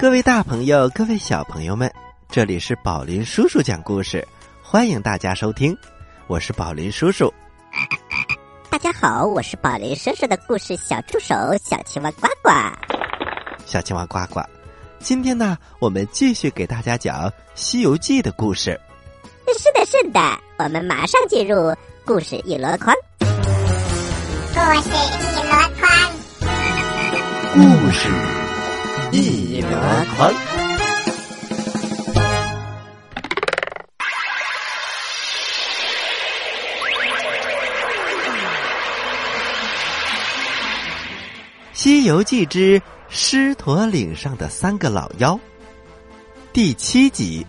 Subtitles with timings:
[0.00, 1.92] 各位大朋友，各位小朋友们，
[2.30, 4.26] 这里是宝林叔叔讲故事，
[4.62, 5.76] 欢迎大家收听，
[6.26, 7.30] 我是宝林叔叔。
[8.70, 12.50] 大家好，我是宝林叔叔的故事小助手小青蛙呱呱。
[13.66, 14.40] 小青蛙呱呱，
[15.00, 18.80] 今天呢，我们继续给大家讲《西游记》的故事。
[19.58, 20.18] 是的，是的，
[20.56, 22.94] 我们马上进入故事一箩筐。
[23.18, 23.26] 故
[24.80, 25.90] 事一箩筐，
[27.52, 28.08] 故事
[29.12, 29.68] 一箩
[30.16, 30.32] 筐。
[41.72, 45.34] 《西游记之狮驼岭上的三个老妖》
[46.52, 47.44] 第七集。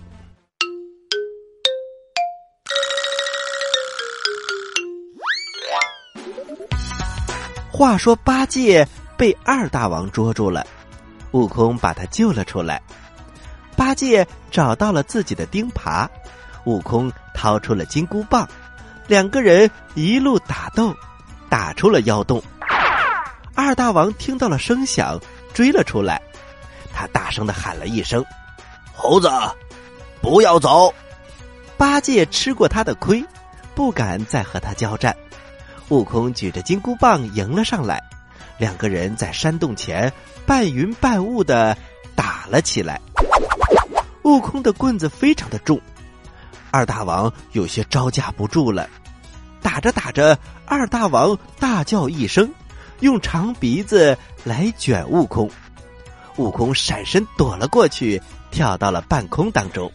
[7.72, 10.66] 话说八戒被二大王捉住了，
[11.32, 12.82] 悟空把他救了出来。
[13.76, 16.08] 八戒找到了自己的钉耙，
[16.66, 18.48] 悟空掏出了金箍棒，
[19.08, 20.96] 两个人一路打斗，
[21.50, 22.42] 打出了妖洞。
[23.56, 25.20] 二大王听到了声响，
[25.54, 26.22] 追了出来，
[26.94, 28.24] 他大声的喊了一声
[28.94, 29.30] ：“猴子，
[30.22, 30.94] 不要走！”
[31.78, 33.24] 八戒吃过他的亏，
[33.74, 35.16] 不敢再和他交战。
[35.90, 38.02] 悟空举着金箍棒迎了上来，
[38.58, 40.12] 两个人在山洞前
[40.46, 41.78] 半云半雾的
[42.16, 43.00] 打了起来。
[44.24, 45.80] 悟空的棍子非常的重，
[46.70, 48.88] 二大王有些招架不住了。
[49.62, 52.50] 打着打着，二大王大叫一声，
[53.00, 55.50] 用长鼻子来卷悟空。
[56.38, 59.92] 悟空闪身躲了过去，跳到了半空当中。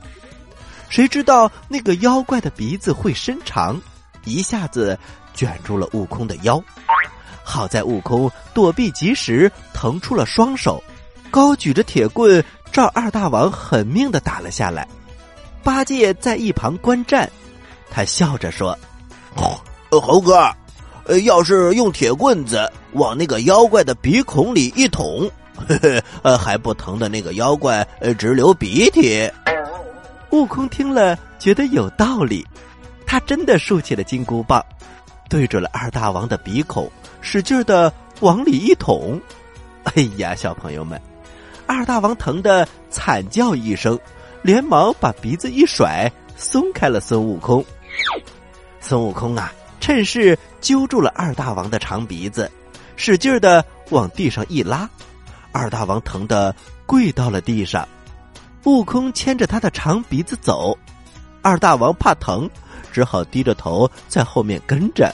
[0.88, 3.80] 谁知道那个妖怪的鼻子会伸长，
[4.24, 4.98] 一下子。
[5.34, 6.56] 卷住了悟空的腰，
[7.48, 10.82] 好在悟空躲避及时，腾出了双手，
[11.30, 14.86] 高举着铁棍，照二大王狠命的打了下来。
[15.62, 17.30] 八戒在一旁观战，
[17.88, 18.76] 他笑着说
[19.90, 20.50] ：“猴哥，
[21.04, 25.30] 呃，要是用铁棍子往那个妖怪的鼻孔里一捅，
[25.68, 29.30] 嘿嘿，呃，还不疼的那个妖怪呃直流鼻涕。”
[30.30, 32.44] 悟空听了觉得有道理，
[33.06, 34.60] 他真的竖起了金箍棒。
[35.28, 36.88] 对准了二大王的鼻孔，
[37.26, 39.20] 使劲的往里一捅，
[39.82, 40.98] 哎呀，小朋友们，
[41.66, 43.98] 二大王疼得惨叫一声，
[44.42, 47.64] 连忙把鼻子一甩，松开了孙悟空。
[48.80, 52.48] 孙悟空啊，趁势揪住了二大王的长鼻子，
[52.94, 54.88] 使劲的往地上一拉，
[55.50, 56.54] 二大王疼得
[56.86, 57.86] 跪到了地上。
[58.62, 60.78] 悟空牵着他的长鼻子走，
[61.42, 62.48] 二大王怕疼。
[62.92, 65.12] 只好低着头在后面跟着。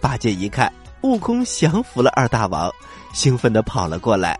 [0.00, 0.72] 八戒一看
[1.02, 2.72] 悟空降服了二大王，
[3.12, 4.38] 兴奋的跑了过来，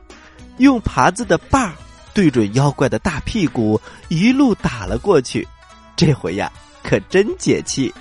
[0.58, 1.74] 用耙子的把
[2.12, 5.46] 对准妖怪的大屁股一路打了过去。
[5.96, 6.52] 这回呀，
[6.82, 7.92] 可真解气！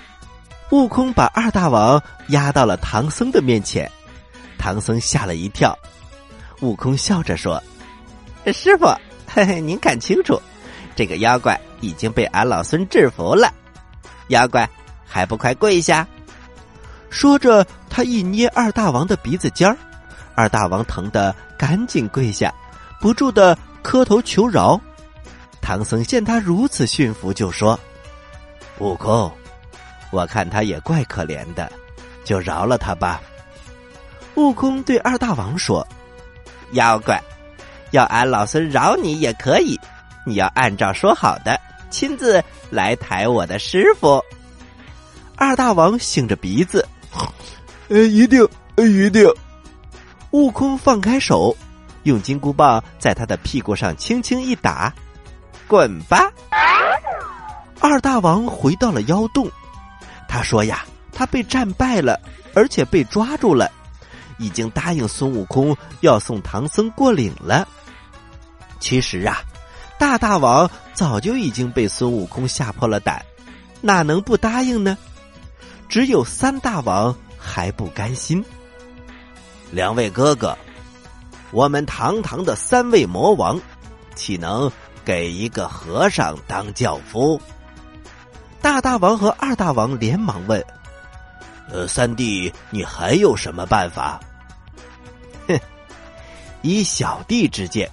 [0.71, 3.89] 悟空把二大王压到了唐僧的面前，
[4.57, 5.77] 唐僧吓了一跳。
[6.61, 7.61] 悟空笑着说
[8.51, 8.85] ：“师傅，
[9.27, 10.41] 嘿嘿，您看清楚，
[10.95, 13.53] 这个妖怪已经被俺老孙制服了。”
[14.29, 14.67] 妖怪，
[15.05, 16.05] 还不快跪下！
[17.09, 19.77] 说着，他一捏二大王的鼻子尖儿，
[20.35, 22.53] 二大王疼得赶紧跪下，
[22.99, 24.79] 不住的磕头求饶。
[25.61, 27.79] 唐僧见他如此驯服，就说
[28.79, 29.31] ：“悟空，
[30.11, 31.71] 我看他也怪可怜的，
[32.23, 33.21] 就饶了他吧。”
[34.35, 35.85] 悟空对二大王说
[36.73, 37.21] ：“妖怪，
[37.91, 39.79] 要俺老孙饶你也可以，
[40.25, 41.59] 你要按照说好的。”
[41.89, 44.21] 亲自来抬我的师傅，
[45.37, 46.85] 二大王擤着鼻子，
[47.89, 48.47] 呃，一定，
[48.77, 49.27] 一定。
[50.31, 51.55] 悟空放开手，
[52.03, 54.93] 用金箍棒在他的屁股上轻轻一打，
[55.67, 56.31] 滚吧！
[57.79, 59.49] 二大王回到了妖洞，
[60.27, 62.19] 他说呀，他被战败了，
[62.53, 63.71] 而且被抓住了，
[64.37, 67.67] 已经答应孙悟空要送唐僧过岭了。
[68.79, 69.41] 其实啊。
[69.99, 73.25] 大大王早就已经被孙悟空吓破了胆，
[73.81, 74.95] 哪能不答应呢？
[75.89, 77.15] 只有三大王
[77.47, 78.43] 还不甘心。
[79.71, 80.55] 两位哥哥，
[81.51, 83.59] 我们堂堂的三位魔王，
[84.15, 84.69] 岂能
[85.05, 87.41] 给一个和尚当轿夫？
[88.61, 90.63] 大大王和二大王连忙问
[91.71, 94.19] ：“呃，三弟，你还有什么办法？”
[95.47, 95.57] 哼，
[96.61, 97.89] 以小弟之见。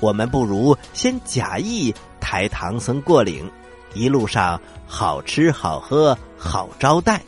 [0.00, 3.50] 我们不如先假意抬唐僧过岭，
[3.94, 7.22] 一路上好吃好喝好招待，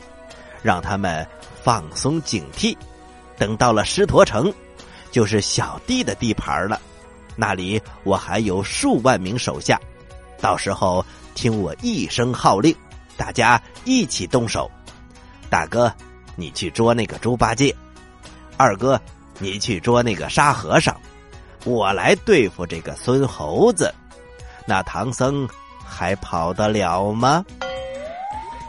[0.61, 1.27] 让他们
[1.67, 2.77] 放松警惕。
[3.37, 4.53] 等到了狮驼城，
[5.11, 6.79] 就是小弟的地盘了。
[7.35, 9.77] 那里我还有数万名手下，
[10.39, 11.05] 到时候
[11.35, 12.73] 听我一声号令，
[13.17, 14.71] 大家一起动手。
[15.49, 15.93] 大哥，
[16.37, 17.75] 你去捉那个猪八戒；
[18.55, 18.97] 二哥，
[19.37, 20.95] 你去捉那个沙和尚；
[21.65, 23.93] 我来对付这个孙猴子。
[24.65, 25.45] 那唐僧
[25.83, 27.43] 还跑得了吗？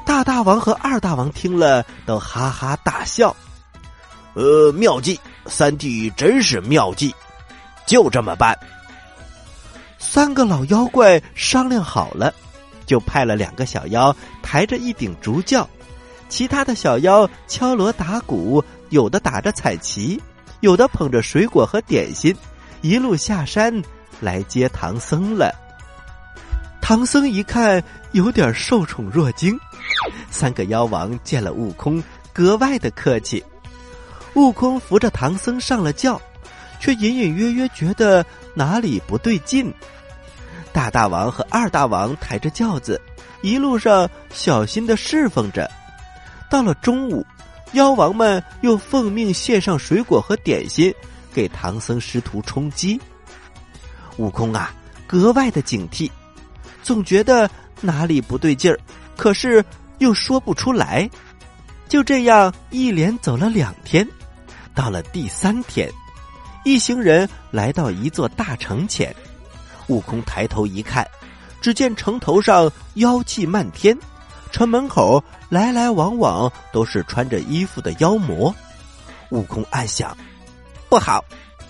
[0.09, 3.37] 大大王和二大王听了都哈哈大笑。
[4.33, 7.15] 呃，妙计，三弟真是妙计，
[7.87, 8.59] 就这么办。
[9.99, 12.33] 三个老妖怪商量好了，
[12.87, 15.69] 就派了两个小妖抬着一顶竹轿，
[16.31, 20.19] 其他的小妖敲锣打鼓，有的打着彩旗，
[20.61, 22.35] 有的捧着水果和点心，
[22.81, 23.83] 一路下山
[24.21, 25.55] 来接唐僧了。
[26.81, 29.59] 唐僧一看有点受宠若惊，
[30.31, 32.03] 三个妖王见了悟空，
[32.33, 33.43] 格外的客气。
[34.35, 36.21] 悟空扶着唐僧上了轿，
[36.79, 38.25] 却隐隐约约觉得
[38.55, 39.73] 哪里不对劲。
[40.73, 43.01] 大大王和二大王抬着轿子，
[43.43, 45.69] 一路上小心的侍奉着。
[46.49, 47.27] 到了中午，
[47.73, 50.95] 妖王们又奉命献上水果和点心，
[51.35, 53.01] 给唐僧师徒充饥。
[54.19, 54.73] 悟空啊，
[55.07, 56.11] 格外的警惕，
[56.83, 58.79] 总觉得哪里不对劲儿，
[59.17, 59.65] 可是
[59.99, 61.09] 又说不出来。
[61.89, 64.07] 就这样，一连走了两天。
[64.75, 65.91] 到了第三天，
[66.65, 69.15] 一行人来到一座大城前。
[69.89, 71.07] 悟空抬头一看，
[71.61, 73.99] 只见城头上妖气漫天，
[74.53, 78.55] 城门口来来往往都是穿着衣服的妖魔。
[79.31, 80.17] 悟空暗想：
[80.91, 81.25] 不好，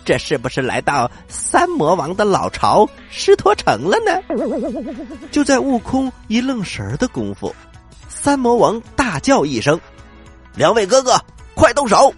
[0.04, 4.12] 这是不是来到三魔王的老巢狮驼城了呢？
[5.30, 7.54] 就在悟空一愣神儿的功夫，
[8.20, 9.80] 三魔王大叫一声
[10.56, 11.16] ：“两位哥哥，
[11.54, 12.12] 快动手！”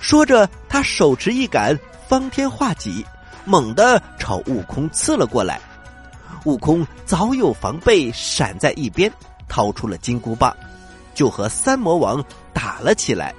[0.00, 1.76] 说着，他手持一杆
[2.06, 3.04] 方天画戟，
[3.46, 5.58] 猛地朝悟空刺了过来。
[6.44, 9.10] 悟空早有防备，闪在一边，
[9.48, 10.54] 掏出了金箍棒，
[11.14, 12.22] 就和三魔王
[12.52, 13.34] 打了起来。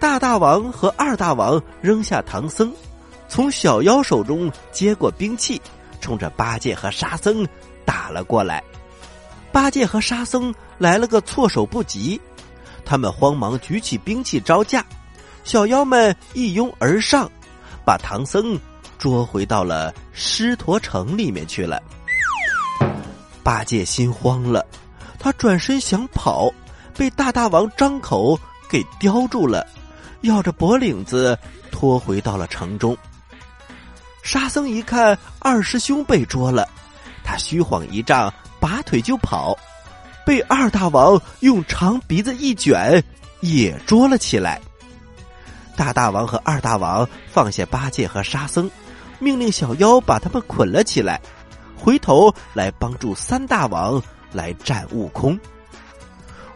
[0.00, 2.72] 大大王和二大王扔下唐僧，
[3.28, 5.62] 从小妖手中接过兵器，
[6.00, 7.46] 冲着八戒和沙僧
[7.84, 8.62] 打了过来。
[9.52, 12.20] 八戒和沙僧来了个措手不及，
[12.84, 14.84] 他们慌忙举起兵器招架。
[15.44, 17.30] 小妖们一拥而上，
[17.84, 18.58] 把唐僧
[18.98, 21.82] 捉回到了狮驼城里面去了。
[23.42, 24.64] 八戒心慌了，
[25.18, 26.52] 他转身想跑，
[26.94, 28.38] 被大大王张口
[28.68, 29.66] 给叼住了，
[30.22, 31.38] 咬着脖领子
[31.70, 32.94] 拖回到了城中。
[34.22, 36.68] 沙僧一看二师兄被捉了，
[37.24, 38.30] 他虚晃一丈，
[38.68, 39.56] 拔腿就跑，
[40.26, 43.02] 被二大王用长鼻子一卷，
[43.40, 44.60] 也捉了起来。
[45.74, 48.70] 大大王和二大王放下八戒和沙僧，
[49.18, 51.18] 命令小妖把他们捆了起来，
[51.78, 55.38] 回头来帮助三大王来战悟空。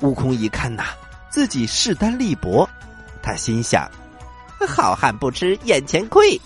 [0.01, 0.85] 悟空一看呐，
[1.31, 2.69] 自己势单力薄，
[3.23, 3.91] 他心想：
[4.69, 6.39] 好汉不吃眼前亏。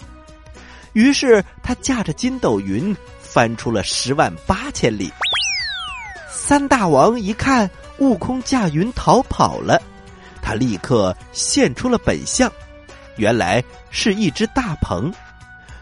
[0.92, 5.12] 于是他驾着筋斗云翻出了十万八千里。
[6.37, 9.81] 三大王一看悟空驾云逃跑了，
[10.43, 12.52] 他立刻现出了本相。
[13.16, 15.11] 原来是一只大鹏，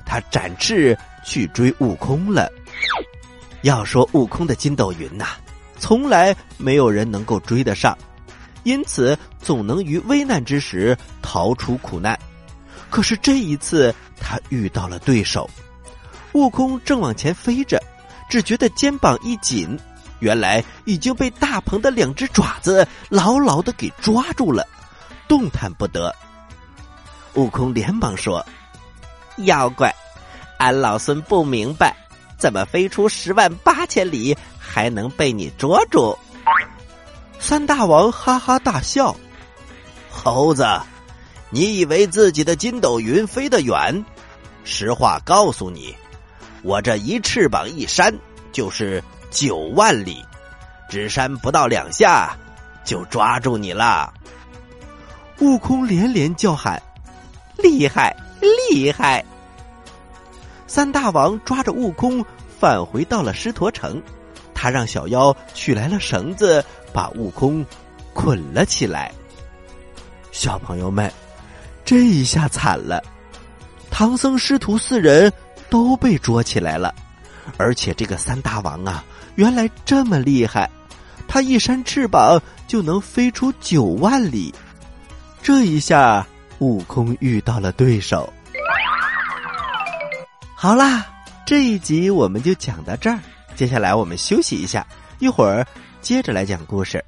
[0.06, 2.48] 他展翅去追悟空了。
[3.62, 5.26] 要说悟空的筋斗云呐，
[5.76, 7.98] 从来没有人能够追得上，
[8.62, 12.16] 因此总能于危难之时逃出苦难。
[12.88, 15.50] 可是这一次，他遇到了对手。
[16.34, 17.82] 悟空正往前飞着，
[18.30, 19.76] 只觉得肩膀一紧，
[20.24, 24.66] 原来已经被大鹏的两只爪子牢牢的给抓住了，
[25.28, 26.14] 动弹不得。
[27.34, 28.44] 悟空连忙说
[29.44, 29.94] ：“妖怪，
[30.58, 31.94] 俺老孙不明白，
[32.38, 36.18] 怎么飞出十万八千里还能被你捉住？”
[37.38, 39.14] 三大王哈哈大笑
[40.10, 40.66] ：“猴子，
[41.50, 44.02] 你以为自己的筋斗云飞得远？
[44.64, 45.94] 实话告诉你，
[46.62, 48.14] 我这一翅膀一扇
[48.52, 50.24] 就是九万里，
[50.88, 52.34] 只扇不到两下，
[52.84, 54.14] 就抓住你了。”
[55.40, 56.80] 悟空连连叫喊。
[57.56, 58.14] 厉害，
[58.70, 59.24] 厉害！
[60.66, 62.24] 三大王抓着悟空
[62.58, 64.02] 返回到了狮驼城，
[64.52, 66.62] 他让小妖取来了绳子，
[66.92, 67.64] 把悟空
[68.12, 69.12] 捆了起来。
[70.30, 71.10] 小朋友们，
[71.84, 73.02] 这一下惨了，
[73.90, 75.32] 唐僧师徒四人
[75.70, 76.94] 都被捉起来了，
[77.56, 79.02] 而且这个三大王啊，
[79.36, 80.70] 原来这么厉害，
[81.26, 84.54] 他一扇翅膀就能飞出九万里，
[85.42, 86.26] 这一下。
[86.60, 88.32] 悟空遇到了对手，
[90.54, 91.04] 好啦，
[91.44, 93.18] 这一集我们就讲到这儿。
[93.56, 94.86] 接下来我们休息一下，
[95.18, 95.66] 一会儿
[96.00, 97.04] 接着来讲故事。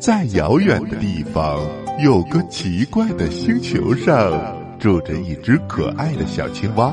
[0.00, 1.64] 在遥远的地方，
[2.02, 4.32] 有个奇怪的星球上，
[4.78, 6.92] 住着一只可爱的小青蛙。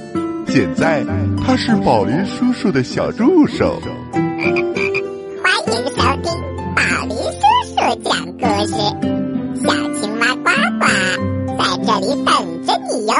[0.53, 1.01] 现在
[1.41, 3.81] 他是宝林叔叔的小助手。
[4.11, 6.29] 欢迎收听
[6.75, 8.75] 宝林叔叔讲故事，
[9.63, 10.83] 小青蛙呱呱
[11.57, 13.13] 在这里等着你哟。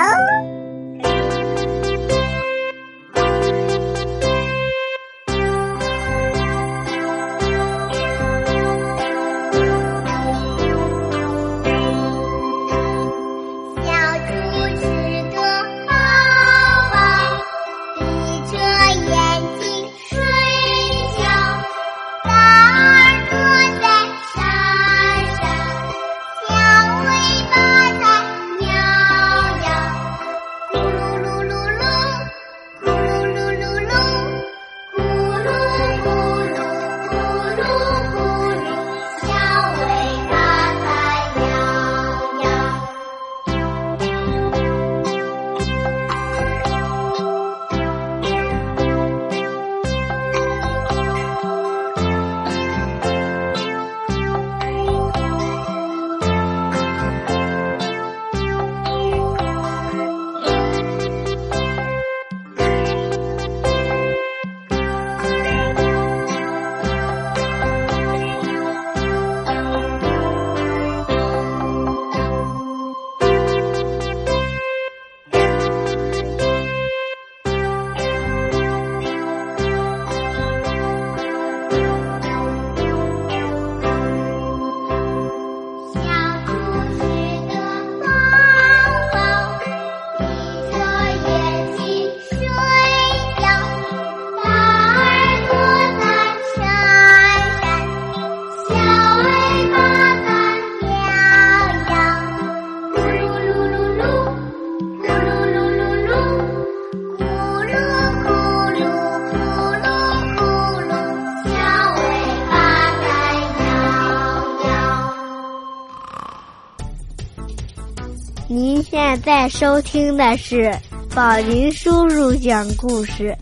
[119.42, 120.72] 在收听的是
[121.16, 123.36] 宝林叔叔讲故事，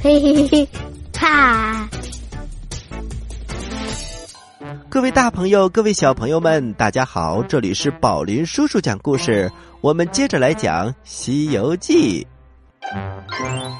[0.00, 0.68] 嘿嘿嘿，
[1.12, 1.88] 哈！
[4.88, 7.42] 各位大朋友，各位小朋友们，大家好！
[7.42, 12.24] 这里是宝林叔叔讲故事，我们接着来讲《西游记》。《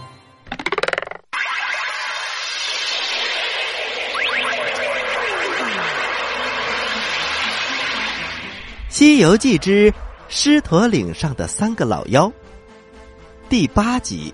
[8.88, 9.94] 西游记之
[10.32, 12.26] 狮驼岭上的三个老妖》
[13.48, 14.32] 第八集。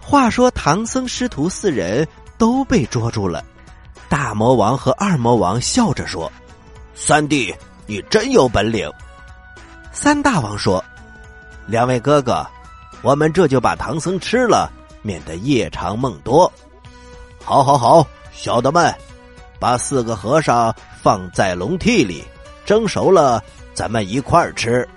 [0.00, 2.06] 话说唐僧师徒四人
[2.38, 3.44] 都被捉住了，
[4.08, 6.30] 大魔王和二魔王笑着说
[6.94, 7.52] ：“三弟，
[7.88, 8.88] 你真有本领。”
[9.90, 10.82] 三大王说
[11.66, 12.46] ：“两位哥哥，
[13.02, 14.70] 我们这就把唐僧吃了，
[15.02, 16.50] 免得夜长梦多。”
[17.44, 18.92] 好，好，好，小的们，
[19.58, 22.24] 把四个和尚放在笼屉里，
[22.64, 23.42] 蒸熟了
[23.74, 24.88] 咱们一块儿吃。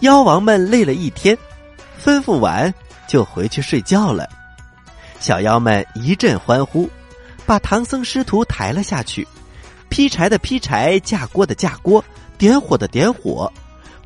[0.00, 1.36] 妖王们累了一天，
[2.04, 2.72] 吩咐完
[3.08, 4.28] 就回去睡觉了。
[5.18, 6.90] 小妖们一阵欢呼，
[7.46, 9.26] 把唐僧师徒抬了下去，
[9.88, 12.04] 劈柴的劈柴，架锅的架锅，
[12.36, 13.50] 点火的点火。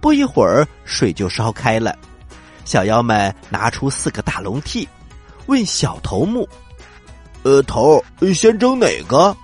[0.01, 1.97] 不一会儿，水就烧开了。
[2.65, 4.87] 小妖们拿出四个大笼屉，
[5.47, 6.49] 问小头目
[7.47, 9.35] ：“呃，头儿先蒸哪个？”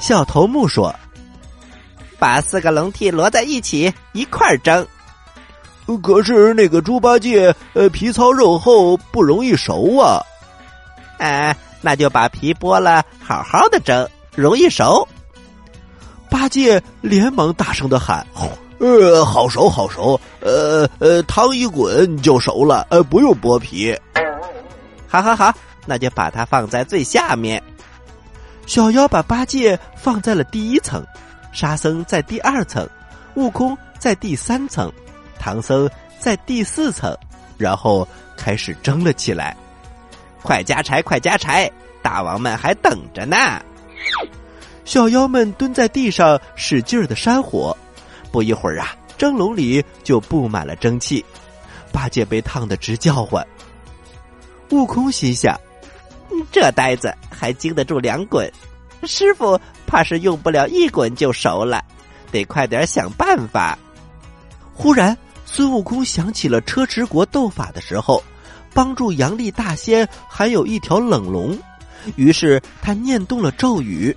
[0.00, 0.92] 小头目说
[2.18, 4.84] ：“把四个笼屉摞在一起，一块儿蒸。”
[6.02, 10.20] 可是那个猪八戒，呃，皮糙肉厚，不容易熟啊。
[11.18, 15.06] 哎，那就把皮剥了，好好的蒸，容易熟。
[16.28, 18.26] 八戒连忙大声的喊
[18.80, 23.96] ：“呃，好熟，好熟，呃呃，汤一滚就熟了，呃，不用剥皮。”
[25.08, 25.54] 好好好，
[25.86, 27.62] 那就把它放在最下面。
[28.66, 31.04] 小妖把八戒放在了第一层，
[31.52, 32.86] 沙僧在第二层，
[33.36, 34.92] 悟空在第三层，
[35.38, 35.88] 唐僧
[36.18, 37.16] 在第四层，
[37.56, 39.56] 然后开始争了起来。
[40.42, 41.70] 快加柴，快加柴！
[42.02, 43.36] 大王们还等着呢。
[44.84, 47.76] 小妖们蹲在地上使劲儿的扇火，
[48.30, 51.24] 不一会儿啊，蒸笼里就布满了蒸汽。
[51.90, 53.44] 八戒被烫得直叫唤。
[54.70, 55.58] 悟空心想：
[56.50, 58.50] 这呆子还经得住两滚，
[59.04, 61.84] 师傅怕是用不了一滚就熟了，
[62.30, 63.78] 得快点想办法。
[64.74, 68.22] 忽然，孙悟空想起了车迟国斗法的时候，
[68.74, 71.58] 帮助杨丽大仙还有一条冷龙，
[72.16, 74.14] 于是他念动了咒语，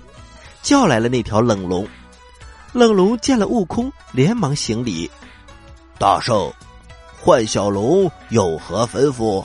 [0.62, 1.86] 叫来了那条冷龙。
[2.72, 5.10] 冷龙见了悟空，连忙行礼
[5.98, 6.52] ：“大圣，
[7.20, 9.44] 幻小龙有何吩咐？”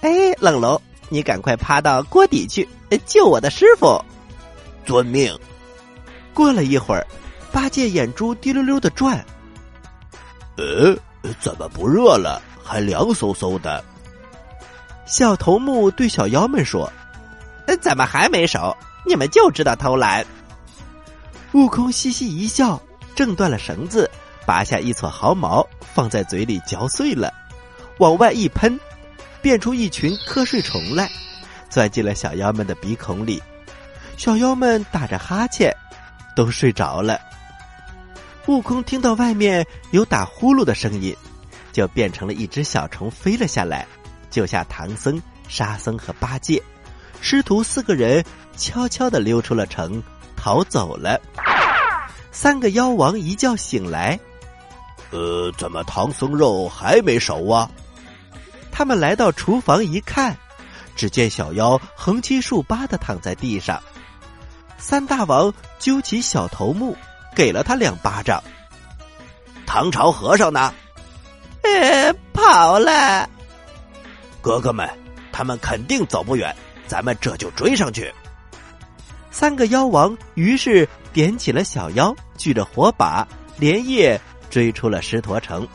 [0.00, 2.68] 哎，冷龙，你赶快趴到锅底去
[3.06, 4.02] 救我的师傅！
[4.84, 5.36] 遵命。
[6.32, 7.06] 过了一会儿，
[7.52, 9.24] 八戒眼珠滴溜溜的转。
[10.56, 10.96] 呃，
[11.40, 12.42] 怎么不热了？
[12.62, 13.84] 还凉飕飕的。
[15.06, 16.90] 小头目对小妖们说
[17.82, 18.74] ：“怎么还没熟？
[19.06, 20.24] 你们就知道偷懒。”
[21.52, 22.80] 悟空嘻嘻一笑，
[23.14, 24.10] 挣断了绳子，
[24.46, 25.64] 拔下一撮毫毛，
[25.94, 27.32] 放在嘴里嚼碎了，
[27.98, 28.80] 往外一喷，
[29.44, 31.06] 变出一群瞌睡虫来，
[31.68, 33.42] 钻进了小妖们的鼻孔里。
[34.16, 35.70] 小妖们打着哈欠，
[36.34, 37.20] 都睡着了。
[38.46, 41.14] 悟空听到外面有打呼噜的声音，
[41.72, 43.86] 就变成了一只小虫飞了下来，
[44.30, 46.62] 救下唐僧、沙僧和八戒。
[47.20, 48.24] 师徒四个人
[48.56, 50.02] 悄悄的溜出了城。
[50.36, 51.20] 逃走了，
[52.32, 54.18] 三个妖王一觉醒来，
[55.10, 57.70] 呃，怎么唐僧肉还没熟啊？
[58.76, 60.36] 他们来到厨房一看，
[60.96, 63.80] 只见小妖横七竖八的躺在地上。
[64.78, 66.96] 三大王揪起小头目，
[67.36, 68.42] 给了他两巴掌。
[69.64, 70.74] 唐朝和尚呢？
[71.62, 73.30] 呃，跑了。
[74.42, 74.90] 哥哥们，
[75.30, 76.54] 他们肯定走不远，
[76.88, 78.12] 咱们这就追上去。
[79.30, 85.66] 三个妖王于是点起了小妖，举着火把，连夜追出了狮驼城。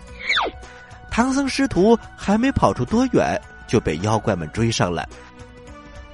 [1.11, 5.07] 唐僧师徒还没跑出多远，就被妖怪们追上了。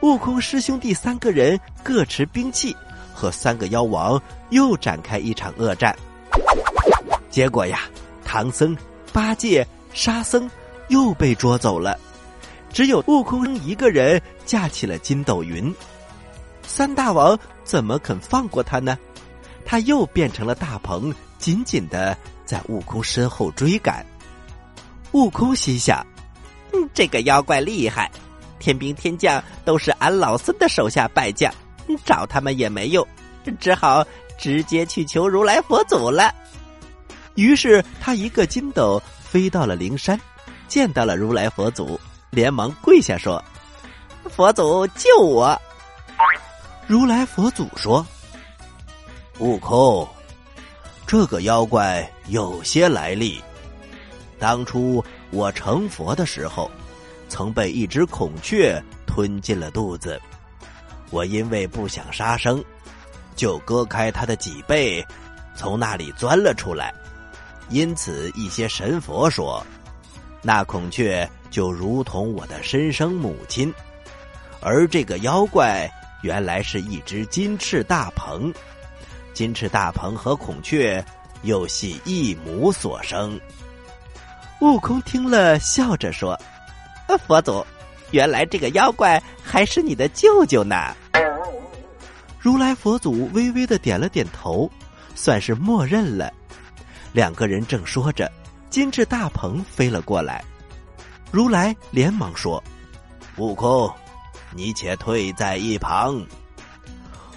[0.01, 2.75] 悟空师兄弟三个人各持兵器，
[3.13, 5.95] 和三个妖王又展开一场恶战。
[7.29, 7.81] 结果呀，
[8.23, 8.75] 唐僧、
[9.11, 10.49] 八戒、沙僧
[10.89, 11.97] 又被捉走了，
[12.71, 15.73] 只有悟空一个人架起了筋斗云。
[16.67, 18.97] 三大王怎么肯放过他呢？
[19.65, 24.05] 他又变成了大鹏，紧紧的在悟空身后追赶。
[25.15, 26.05] 悟空心想
[26.93, 28.11] ：“这个妖怪厉害，
[28.59, 31.49] 天兵天将都是俺老孙的手下败将，
[32.03, 33.07] 找他们也没用，
[33.57, 34.05] 只好
[34.37, 36.35] 直接去求如来佛祖了。”
[37.35, 40.19] 于是他一个筋斗飞到了灵山，
[40.67, 41.97] 见到了如来佛祖，
[42.29, 43.41] 连忙跪下说
[44.29, 45.57] ：“佛祖救我！”
[46.87, 48.05] 如来佛祖说
[49.39, 50.05] ：“悟空，
[51.07, 53.41] 这个妖怪有些来历。
[54.39, 56.69] 当初我成佛的时候，
[57.29, 60.21] 曾被一只孔雀吞进了肚子。
[61.09, 62.63] 我因为不想杀生，
[63.35, 65.05] 就割开它的脊背，
[65.55, 66.93] 从那里钻了出来。
[67.69, 69.65] 因此，一些神佛说，
[70.41, 73.73] 那孔雀就如同我的身生母亲，
[74.61, 75.89] 而这个妖怪。”
[76.21, 78.51] 原来是一只金翅大鹏，
[79.31, 81.05] 金翅大鹏和孔雀
[81.43, 83.39] 又系一母所生。
[84.61, 86.39] 悟空听了，笑着说
[87.27, 87.65] ：“佛祖，
[88.11, 90.95] 原来这个妖怪还是你的舅舅呢。”
[92.39, 94.69] 如来佛祖微微的点了点头，
[95.13, 96.31] 算是默认了。
[97.11, 98.31] 两个人正说着，
[98.69, 100.43] 金翅大鹏飞了过来，
[101.31, 102.63] 如来连忙说
[103.37, 103.91] ：“悟空。”
[104.55, 106.25] 你且退在一旁。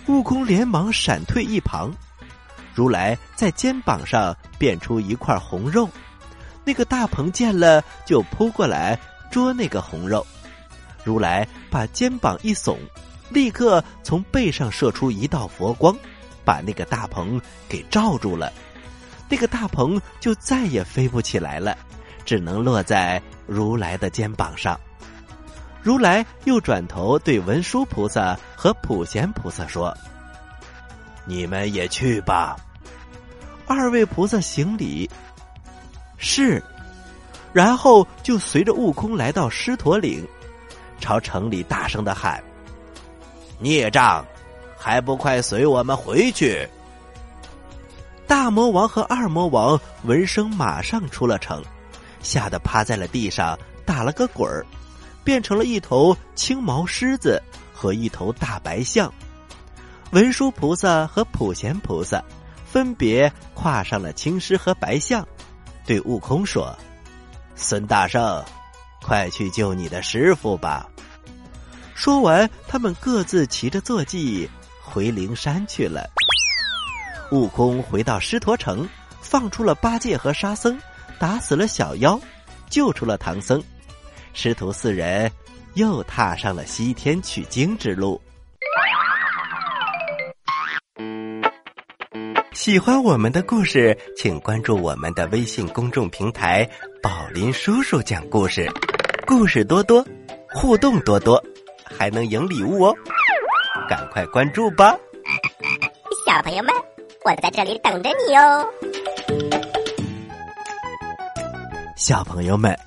[0.06, 1.92] 悟空连忙闪退一旁。
[2.74, 5.88] 如来在肩膀上变出一块红肉，
[6.68, 8.98] 那个大鹏见了就扑过来
[9.30, 10.26] 捉那个红肉。
[11.02, 12.76] 如来把肩膀一耸，
[13.30, 15.96] 立刻从背上射出一道佛光，
[16.44, 18.52] 把那个大鹏给罩住了。
[19.30, 21.74] 那个大鹏就再也飞不起来了，
[22.26, 24.78] 只能落在如来的肩膀上。
[25.82, 29.96] 如来又转头对文殊菩萨和普贤菩萨说
[31.24, 32.56] ：“你们也去吧。”
[33.66, 35.08] 二位菩萨行礼，
[36.18, 36.62] 是，
[37.52, 40.26] 然后就随着悟空来到狮驼岭，
[41.00, 42.42] 朝城里大声的喊
[43.58, 44.24] ：“孽障，
[44.76, 46.68] 还不快随我们回去！
[48.26, 51.62] 大魔王和二魔王闻声马上出了城，
[52.20, 54.66] 吓得趴在了地上，打了个滚儿，
[55.24, 59.10] 变成了一头青毛狮子和一头大白象。
[60.10, 62.22] 文殊菩萨和普贤菩萨
[62.66, 65.26] 分别跨上了青狮和白象，
[65.88, 66.78] 对悟空说
[67.56, 68.44] ：“孙大圣，
[69.00, 70.86] 快去救你的师傅吧！”
[71.96, 74.46] 说完，他们各自骑着坐骑
[74.82, 76.06] 回灵山去了。
[77.32, 78.86] 悟空回到狮驼城，
[79.22, 80.78] 放出了八戒和沙僧，
[81.18, 82.20] 打死了小妖，
[82.68, 83.58] 救出了唐僧。
[84.34, 85.32] 师徒四人
[85.72, 88.20] 又踏上了西天取经之路。
[92.68, 96.68] 喜欢我们的故事，请关注我们的微信公众平台
[97.02, 98.70] “宝林叔叔讲故事”，
[99.26, 100.06] 故事多多，
[100.52, 101.42] 互动多多，
[101.82, 102.94] 还能赢礼物哦！
[103.88, 104.94] 赶快关注吧，
[106.26, 106.74] 小朋友们。
[107.24, 108.68] 我在这里等着你哦，
[111.96, 112.78] 小朋友们，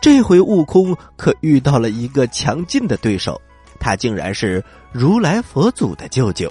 [0.00, 3.42] 这回悟空可遇到了一个强劲的对手，
[3.80, 6.48] 他竟然是如来佛祖的舅舅。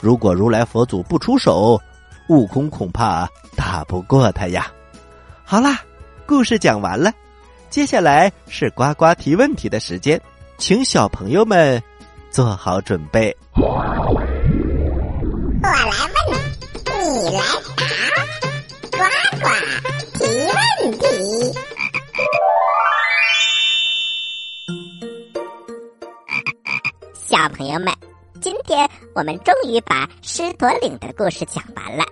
[0.00, 1.76] 如果如来佛祖不出手，
[2.28, 4.70] 悟空恐怕打不过他呀。
[5.44, 5.80] 好啦，
[6.26, 7.12] 故事讲完了，
[7.70, 10.20] 接下来是呱呱提问题的时间，
[10.58, 11.82] 请小朋友们
[12.30, 13.36] 做好准备。
[13.54, 14.24] 我来问。
[16.96, 17.42] 你来
[17.76, 17.82] 答，
[18.90, 18.98] 呱
[19.40, 19.46] 呱
[20.14, 20.58] 提问
[20.98, 21.02] 题。
[27.14, 27.92] 小朋友们，
[28.44, 32.04] 今天我们终于把狮驼岭的故事讲完了。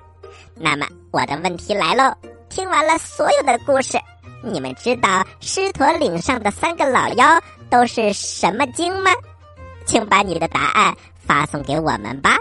[0.54, 2.10] 那么我的问题来喽：
[2.48, 3.98] 听完了所有的故事，
[4.42, 9.10] 你们知道狮驼岭上的三个老妖都是什么精吗？
[9.84, 12.38] 请把你的答案发送给我们吧。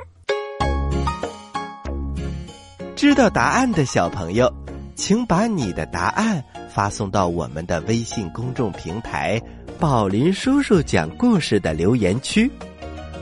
[2.95, 4.49] 知道答案的小朋友，
[4.95, 9.37] 请把你的答案发送到我们的微信公众平台
[9.77, 12.49] “宝林叔叔讲故事”的留言区，